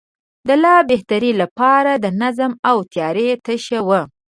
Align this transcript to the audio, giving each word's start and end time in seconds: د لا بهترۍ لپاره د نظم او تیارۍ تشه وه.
د 0.47 0.49
لا 0.63 0.75
بهترۍ 0.89 1.31
لپاره 1.41 1.91
د 2.03 2.05
نظم 2.21 2.51
او 2.69 2.77
تیارۍ 2.91 3.27
تشه 3.45 3.79
وه. 3.87 4.01